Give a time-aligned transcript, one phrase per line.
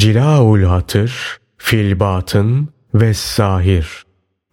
[0.00, 4.04] Cilaul Hatır, Filbatın ve Zahir.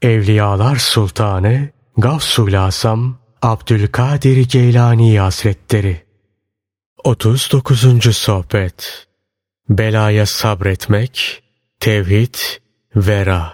[0.01, 6.03] Evliyalar Sultanı Gavsul Asam Abdülkadir Geylani Hazretleri
[7.03, 8.17] 39.
[8.17, 9.07] Sohbet
[9.69, 11.43] Belaya sabretmek,
[11.79, 12.35] tevhid,
[12.95, 13.53] vera.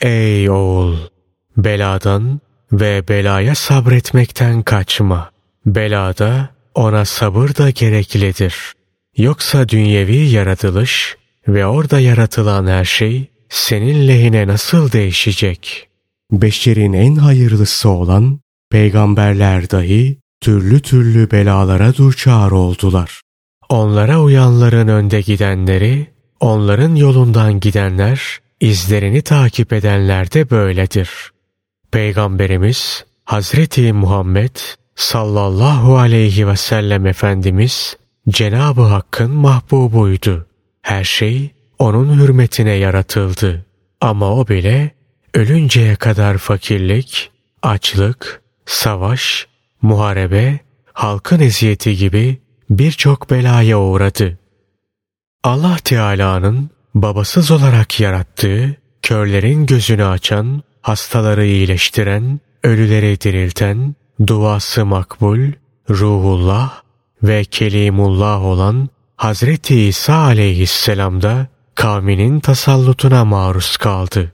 [0.00, 0.96] Ey oğul!
[1.56, 2.40] Beladan
[2.72, 5.30] ve belaya sabretmekten kaçma.
[5.66, 8.74] Belada ona sabır da gereklidir.
[9.16, 11.16] Yoksa dünyevi yaratılış
[11.48, 15.88] ve orada yaratılan her şey senin lehine nasıl değişecek?
[16.30, 23.20] Beşerin en hayırlısı olan peygamberler dahi türlü türlü belalara duçar oldular.
[23.68, 26.06] Onlara uyanların önde gidenleri,
[26.40, 31.10] onların yolundan gidenler, izlerini takip edenler de böyledir.
[31.90, 34.56] Peygamberimiz Hazreti Muhammed
[34.96, 37.96] sallallahu aleyhi ve sellem Efendimiz
[38.28, 40.46] Cenab-ı Hakk'ın mahbubuydu.
[40.82, 43.66] Her şey onun hürmetine yaratıldı.
[44.00, 44.90] Ama o bile
[45.34, 47.30] ölünceye kadar fakirlik,
[47.62, 49.46] açlık, savaş,
[49.82, 50.58] muharebe,
[50.92, 52.38] halkın eziyeti gibi
[52.70, 54.38] birçok belaya uğradı.
[55.44, 63.94] Allah Teala'nın babasız olarak yarattığı, körlerin gözünü açan, hastaları iyileştiren, ölüleri dirilten,
[64.26, 65.40] duası makbul,
[65.90, 66.81] ruhullah
[67.22, 74.32] ve kelimullah olan Hazreti İsa aleyhisselam da kavminin tasallutuna maruz kaldı.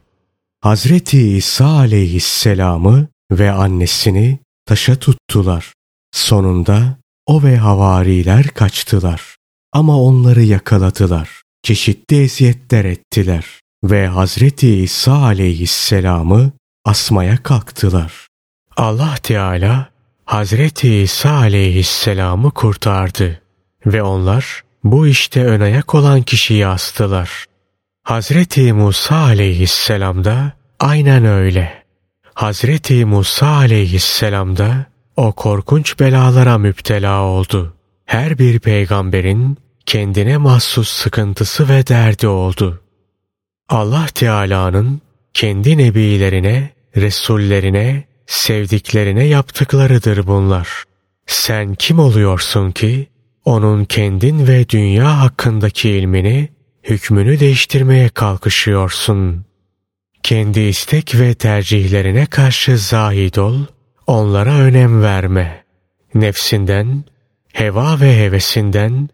[0.61, 5.73] Hazreti İsa aleyhisselamı ve annesini taşa tuttular.
[6.13, 9.37] Sonunda o ve havariler kaçtılar.
[9.73, 11.43] Ama onları yakaladılar.
[11.63, 13.47] Çeşitli eziyetler ettiler.
[13.85, 16.53] Ve Hazreti İsa aleyhisselamı
[16.85, 18.29] asmaya kalktılar.
[18.77, 19.89] Allah Teala
[20.29, 23.41] Hazreti İsa aleyhisselamı kurtardı.
[23.87, 27.45] Ve onlar bu işte ön ayak olan kişiyi astılar.
[28.03, 31.85] Hazreti Musa aleyhisselam da aynen öyle.
[32.35, 34.87] Hazreti Musa aleyhisselam da
[35.17, 37.75] o korkunç belalara müptela oldu.
[38.05, 42.81] Her bir peygamberin kendine mahsus sıkıntısı ve derdi oldu.
[43.69, 45.01] Allah Teala'nın
[45.35, 50.85] kendi nebilerine, resullerine, sevdiklerine yaptıklarıdır bunlar.
[51.27, 53.07] Sen kim oluyorsun ki
[53.45, 56.49] onun kendin ve dünya hakkındaki ilmini,
[56.83, 59.45] hükmünü değiştirmeye kalkışıyorsun.
[60.23, 63.57] Kendi istek ve tercihlerine karşı zahid ol,
[64.07, 65.65] onlara önem verme.
[66.15, 67.05] Nefsinden,
[67.53, 69.09] heva ve hevesinden,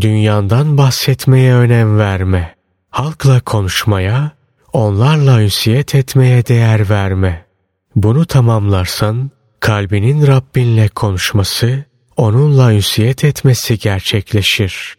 [0.00, 2.54] dünyandan bahsetmeye önem verme.
[2.90, 4.30] Halkla konuşmaya,
[4.72, 7.49] onlarla ünsiyet etmeye değer verme.
[7.96, 9.30] Bunu tamamlarsan,
[9.60, 11.84] kalbinin Rabbinle konuşması,
[12.16, 14.94] onunla ünsiyet etmesi gerçekleşir.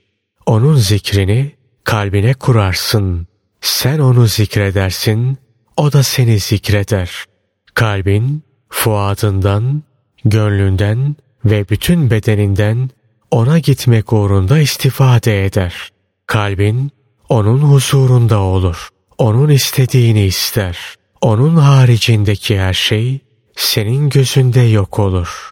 [0.45, 1.51] Onun zikrini
[1.83, 3.27] kalbine kurarsın.
[3.61, 5.37] Sen onu zikredersin,
[5.77, 7.25] o da seni zikreder.
[7.73, 9.83] Kalbin, fuadından,
[10.25, 11.15] gönlünden
[11.45, 12.89] ve bütün bedeninden
[13.31, 15.89] ona gitmek uğrunda istifade eder.
[16.27, 16.91] Kalbin,
[17.29, 18.89] onun huzurunda olur.
[19.17, 20.77] Onun istediğini ister.
[21.21, 23.19] Onun haricindeki her şey
[23.55, 25.51] senin gözünde yok olur.''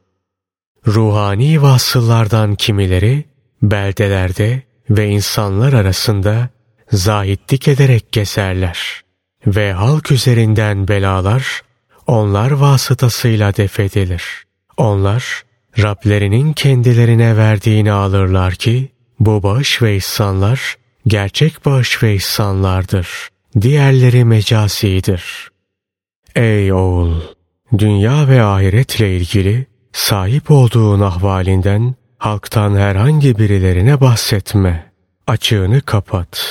[0.87, 3.25] Ruhani vasıllardan kimileri
[3.61, 6.49] beldelerde ve insanlar arasında
[6.91, 9.01] zahitlik ederek gezerler
[9.47, 11.61] ve halk üzerinden belalar
[12.07, 14.23] onlar vasıtasıyla defedilir.
[14.77, 15.43] Onlar
[15.79, 20.75] Rablerinin kendilerine verdiğini alırlar ki bu bağış ve ihsanlar
[21.07, 23.29] gerçek bağış ve ihsanlardır.
[23.61, 25.48] Diğerleri mecasidir.
[26.39, 27.21] Ey oğul!
[27.77, 34.91] Dünya ve ahiretle ilgili Sahip olduğun ahvalinden halktan herhangi birilerine bahsetme.
[35.27, 36.41] Açığını kapat.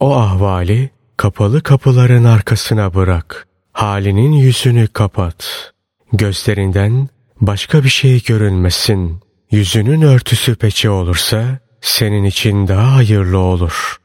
[0.00, 3.48] O ahvali kapalı kapıların arkasına bırak.
[3.72, 5.72] Halinin yüzünü kapat.
[6.12, 7.08] Gözlerinden
[7.40, 9.20] başka bir şey görünmesin.
[9.50, 13.96] Yüzünün örtüsü peçe olursa senin için daha hayırlı olur.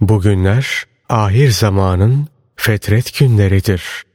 [0.00, 4.07] Bugünler ahir zamanın fetret günleridir.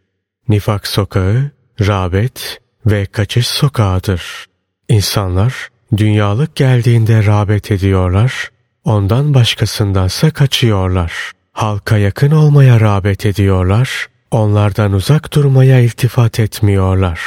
[0.49, 1.51] Nifak sokağı,
[1.81, 4.45] rağbet ve kaçış sokağıdır.
[4.89, 8.51] İnsanlar dünyalık geldiğinde rağbet ediyorlar,
[8.83, 11.31] ondan başkasındansa kaçıyorlar.
[11.51, 17.19] Halka yakın olmaya rağbet ediyorlar, onlardan uzak durmaya iltifat etmiyorlar.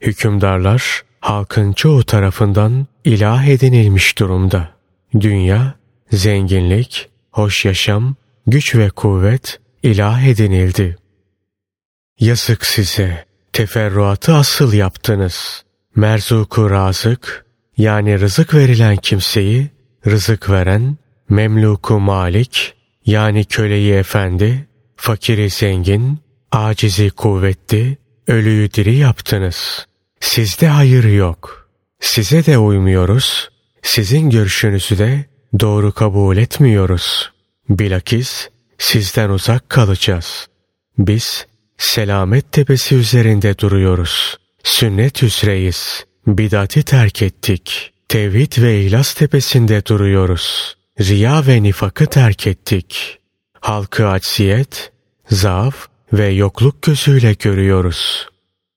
[0.00, 4.68] Hükümdarlar halkın çoğu tarafından ilah edinilmiş durumda.
[5.20, 5.74] Dünya,
[6.12, 8.14] zenginlik, hoş yaşam,
[8.46, 10.96] güç ve kuvvet ilah edinildi.
[12.20, 13.26] Yazık size!
[13.52, 15.64] Teferruatı asıl yaptınız.
[15.96, 17.46] Merzuku razık,
[17.76, 19.70] yani rızık verilen kimseyi,
[20.06, 20.96] rızık veren,
[21.28, 22.74] memluku malik
[23.06, 26.18] yani köleyi efendi, fakiri zengin,
[26.52, 29.86] acizi kuvvetli, ölüyü diri yaptınız.
[30.20, 31.68] Sizde hayır yok.
[32.00, 33.50] Size de uymuyoruz.
[33.82, 35.24] Sizin görüşünüzü de
[35.60, 37.32] doğru kabul etmiyoruz.
[37.68, 38.48] Bilakis
[38.78, 40.48] sizden uzak kalacağız.
[40.98, 41.46] Biz
[41.78, 44.36] selamet tepesi üzerinde duruyoruz.
[44.64, 46.04] Sünnet üzreyiz.
[46.26, 47.92] Bidati terk ettik.
[48.08, 50.76] Tevhid ve ihlas tepesinde duruyoruz.
[51.00, 53.18] Riya ve nifakı terk ettik.
[53.60, 54.92] Halkı acziyet,
[55.30, 58.28] zaaf ve yokluk gözüyle görüyoruz.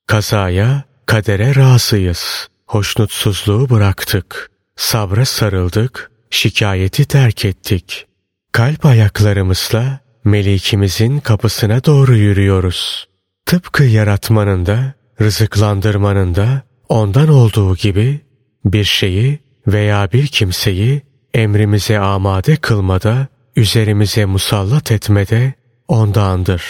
[0.07, 2.48] Kazaya, kadere razıyız.
[2.66, 4.51] Hoşnutsuzluğu bıraktık.
[4.75, 8.06] Sabra sarıldık, şikayeti terk ettik.
[8.51, 13.07] Kalp ayaklarımızla Melikimizin kapısına doğru yürüyoruz.
[13.45, 18.21] Tıpkı yaratmanın da, rızıklandırmanın da ondan olduğu gibi
[18.66, 21.01] bir şeyi veya bir kimseyi
[21.33, 25.54] emrimize amade kılmada, üzerimize musallat etmede
[25.88, 26.63] ondandır.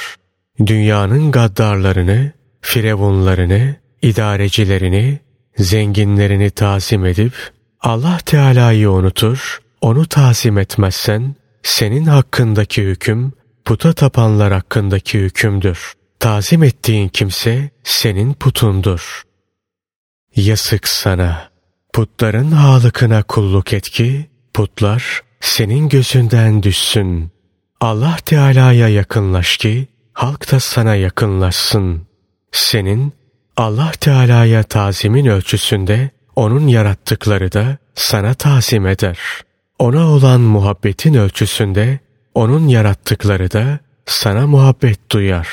[0.65, 2.31] Dünyanın gaddarlarını,
[2.61, 5.19] firavunlarını, idarecilerini,
[5.57, 7.33] zenginlerini tazim edip
[7.81, 13.33] Allah Teala'yı unutur, onu tazim etmezsen senin hakkındaki hüküm
[13.69, 15.93] puta tapanlar hakkındaki hükümdür.
[16.19, 19.23] Tazim ettiğin kimse senin putundur.
[20.35, 21.49] Yasık sana.
[21.93, 27.31] Putların halıkına kulluk et ki putlar senin gözünden düşsün.
[27.81, 32.07] Allah Teala'ya yakınlaş ki halk da sana yakınlaşsın.
[32.51, 33.13] Senin
[33.57, 39.19] Allah Teala'ya tazimin ölçüsünde onun yarattıkları da sana tazim eder.
[39.79, 41.99] Ona olan muhabbetin ölçüsünde
[42.39, 45.47] onun yarattıkları da sana muhabbet duyar.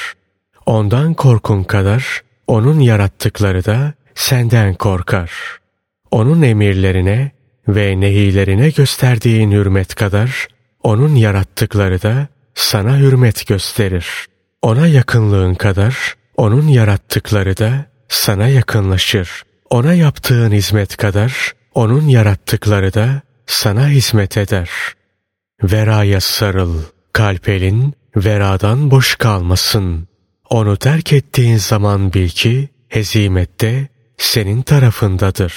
[0.67, 5.31] Ondan korkun kadar onun yarattıkları da senden korkar.
[6.11, 7.31] Onun emirlerine
[7.69, 10.47] ve nehilerine gösterdiğin hürmet kadar
[10.83, 14.27] onun yarattıkları da sana hürmet gösterir.
[14.62, 19.43] Ona yakınlığın kadar onun yarattıkları da sana yakınlaşır.
[19.71, 24.95] Ona yaptığın hizmet kadar onun yarattıkları da sana hizmet eder.''
[25.62, 26.82] Veraya sarıl,
[27.12, 30.08] kalp elin veradan boş kalmasın.
[30.50, 33.88] Onu terk ettiğin zaman bil ki hezimette
[34.19, 35.55] senin tarafındadır.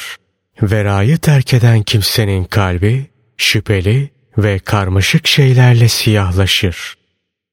[0.61, 3.05] Verayı terk eden kimsenin kalbi
[3.37, 6.97] şüpheli ve karmaşık şeylerle siyahlaşır.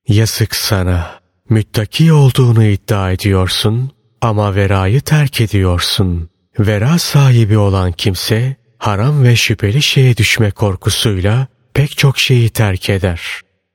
[0.08, 1.20] Yazık sana,
[1.50, 3.90] müttaki olduğunu iddia ediyorsun
[4.20, 6.30] ama verayı terk ediyorsun.
[6.58, 11.46] Vera sahibi olan kimse haram ve şüpheli şeye düşme korkusuyla
[11.76, 13.20] pek çok şeyi terk eder.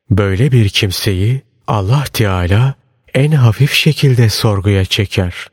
[0.09, 2.73] Böyle bir kimseyi Allah Teala
[3.13, 5.47] en hafif şekilde sorguya çeker.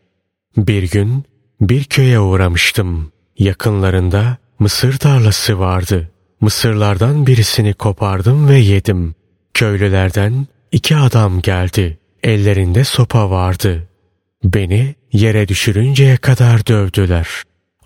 [0.57, 1.25] Bir gün
[1.61, 3.13] bir köye uğramıştım.
[3.39, 6.11] Yakınlarında mısır tarlası vardı.
[6.41, 9.15] Mısırlardan birisini kopardım ve yedim.
[9.55, 11.99] Köylülerden iki adam geldi.
[12.23, 13.89] Ellerinde sopa vardı.
[14.45, 17.29] Beni yere düşürünceye kadar dövdüler.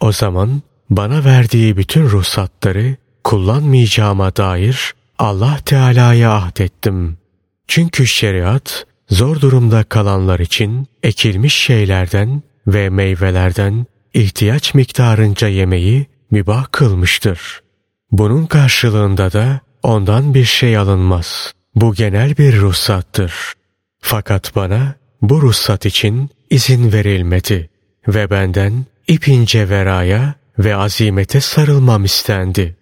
[0.01, 7.19] O zaman bana verdiği bütün ruhsatları kullanmayacağıma dair Allah Teala'ya ahdettim.
[7.69, 17.63] Çünkü şeriat zor durumda kalanlar için ekilmiş şeylerden ve meyvelerden ihtiyaç miktarınca yemeyi mübah kılmıştır.
[18.13, 21.53] Bunun karşılığında da ondan bir şey alınmaz.
[21.75, 23.35] Bu genel bir ruhsattır.
[24.01, 27.71] Fakat bana bu ruhsat için izin verilmedi
[28.09, 32.77] ve benden ipince veraya ve azimete sarılmam istendi.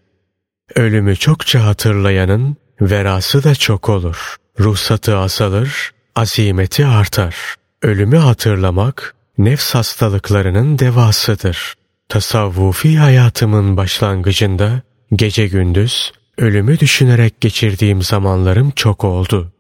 [0.75, 4.37] Ölümü çokça hatırlayanın verası da çok olur.
[4.61, 7.37] Ruhsatı azalır, azimeti artar.
[7.83, 11.75] Ölümü hatırlamak nefs hastalıklarının devasıdır.
[12.09, 19.53] Tasavvufi hayatımın başlangıcında gece gündüz ölümü düşünerek geçirdiğim zamanlarım çok oldu.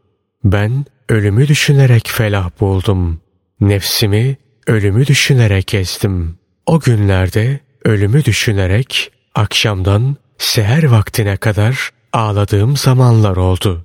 [0.44, 3.20] Ben ölümü düşünerek felah buldum.
[3.60, 4.36] Nefsimi
[4.66, 6.38] ölümü düşünerek ezdim.
[6.66, 13.84] O günlerde ölümü düşünerek akşamdan seher vaktine kadar ağladığım zamanlar oldu.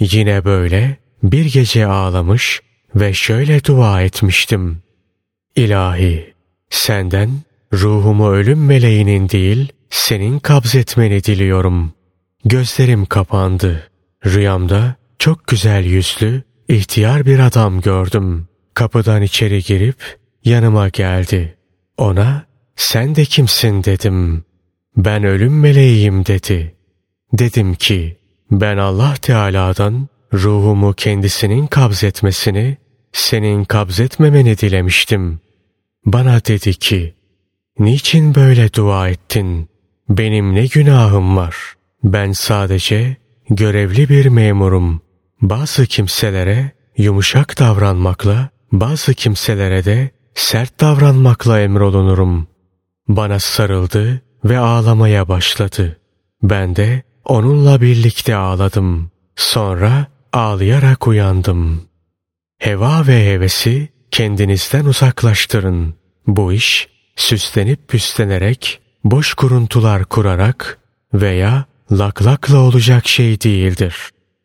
[0.00, 2.60] Yine böyle bir gece ağlamış
[2.94, 4.82] ve şöyle dua etmiştim.
[5.56, 6.34] İlahi,
[6.70, 7.30] senden
[7.72, 11.92] ruhumu ölüm meleğinin değil, senin kabzetmeni diliyorum.
[12.44, 13.90] Gözlerim kapandı.
[14.26, 18.48] Rüyamda çok güzel yüzlü, ihtiyar bir adam gördüm.
[18.74, 21.56] Kapıdan içeri girip yanıma geldi.
[21.96, 24.44] Ona sen de kimsin dedim.
[24.98, 26.74] Ben ölüm meleğiyim dedi.
[27.32, 28.18] Dedim ki
[28.50, 32.76] ben Allah Teala'dan ruhumu kendisinin kabzetmesini,
[33.12, 35.40] senin kabzetmemeni dilemiştim.
[36.06, 37.14] Bana dedi ki,
[37.78, 39.68] niçin böyle dua ettin?
[40.08, 41.56] Benim ne günahım var?
[42.04, 43.16] Ben sadece
[43.50, 45.00] görevli bir memurum.
[45.42, 52.48] Bazı kimselere yumuşak davranmakla, bazı kimselere de sert davranmakla emrolunurum.
[53.08, 56.00] Bana sarıldı ve ağlamaya başladı.
[56.42, 59.10] Ben de onunla birlikte ağladım.
[59.36, 61.82] Sonra ağlayarak uyandım.
[62.58, 65.94] Heva ve hevesi kendinizden uzaklaştırın.
[66.26, 70.78] Bu iş süslenip püslenerek, boş kuruntular kurarak
[71.14, 73.96] veya laklakla olacak şey değildir.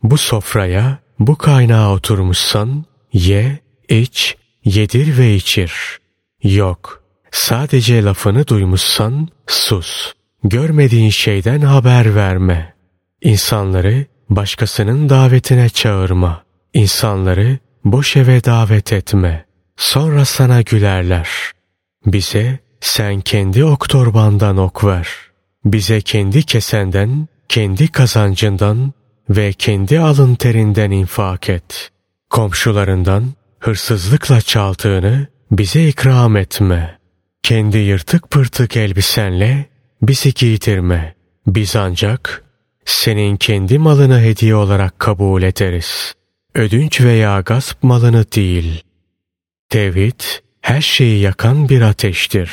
[0.03, 3.59] Bu sofraya, bu kaynağa oturmuşsan, ye,
[3.89, 4.35] iç,
[4.65, 5.99] yedir ve içir.
[6.43, 7.02] Yok,
[7.33, 10.13] sadece lafını duymuşsan, sus.
[10.43, 12.73] Görmediğin şeyden haber verme.
[13.21, 16.43] İnsanları başkasının davetine çağırma.
[16.73, 19.45] İnsanları boş eve davet etme.
[19.77, 21.29] Sonra sana gülerler.
[22.05, 25.07] Bize sen kendi ok torbandan ok ver.
[25.65, 28.93] Bize kendi kesenden, kendi kazancından
[29.29, 31.91] ve kendi alın terinden infak et.
[32.29, 33.23] Komşularından
[33.59, 37.02] hırsızlıkla çaldığını bize ikram etme.
[37.43, 39.65] Kendi yırtık pırtık elbisenle
[40.01, 41.15] bizi giydirme.
[41.47, 42.43] Biz ancak
[42.85, 46.13] senin kendi malını hediye olarak kabul ederiz.
[46.55, 48.83] Ödünç veya gasp malını değil.
[49.69, 50.21] Tevhid
[50.61, 52.51] her şeyi yakan bir ateştir.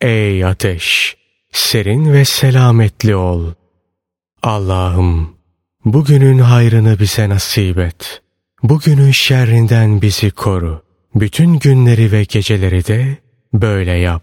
[0.00, 1.16] Ey ateş!
[1.52, 3.52] Serin ve selametli ol.
[4.42, 5.36] Allah'ım
[5.84, 8.22] bugünün hayrını bize nasip et.
[8.62, 10.82] Bugünün şerrinden bizi koru.
[11.14, 13.18] Bütün günleri ve geceleri de
[13.52, 14.22] böyle yap.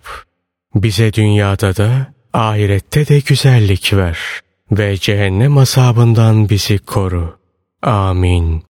[0.75, 4.17] Bize dünyada da ahirette de güzellik ver
[4.72, 7.39] ve cehennem azabından bizi koru.
[7.81, 8.63] Amin.